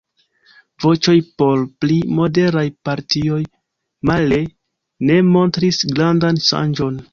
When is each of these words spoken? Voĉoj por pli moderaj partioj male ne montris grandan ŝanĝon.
Voĉoj 0.85 1.13
por 1.41 1.61
pli 1.83 1.97
moderaj 2.21 2.63
partioj 2.89 3.39
male 4.13 4.41
ne 5.13 5.21
montris 5.37 5.85
grandan 5.95 6.45
ŝanĝon. 6.51 7.03